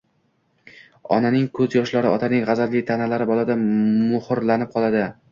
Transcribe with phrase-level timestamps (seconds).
[1.17, 5.05] onaning ko‘z yoshlari, otaning g‘azabli ta’nalari bolada muhrlanib qoladi.